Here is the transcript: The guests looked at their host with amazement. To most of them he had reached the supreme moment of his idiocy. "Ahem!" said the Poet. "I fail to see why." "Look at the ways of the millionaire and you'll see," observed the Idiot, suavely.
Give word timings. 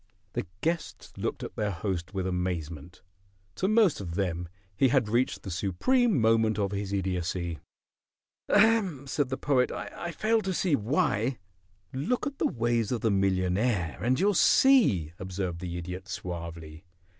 The 0.33 0.47
guests 0.61 1.13
looked 1.15 1.43
at 1.43 1.55
their 1.55 1.69
host 1.69 2.11
with 2.11 2.25
amazement. 2.25 3.03
To 3.53 3.67
most 3.67 4.01
of 4.01 4.15
them 4.15 4.49
he 4.75 4.87
had 4.87 5.07
reached 5.07 5.43
the 5.43 5.51
supreme 5.51 6.19
moment 6.19 6.57
of 6.57 6.71
his 6.71 6.91
idiocy. 6.91 7.59
"Ahem!" 8.49 9.05
said 9.05 9.29
the 9.29 9.37
Poet. 9.37 9.71
"I 9.71 10.09
fail 10.11 10.41
to 10.41 10.55
see 10.55 10.75
why." 10.75 11.37
"Look 11.93 12.25
at 12.25 12.39
the 12.39 12.47
ways 12.47 12.91
of 12.91 13.01
the 13.01 13.11
millionaire 13.11 13.99
and 14.01 14.19
you'll 14.19 14.33
see," 14.33 15.13
observed 15.19 15.59
the 15.59 15.77
Idiot, 15.77 16.07
suavely. 16.07 16.83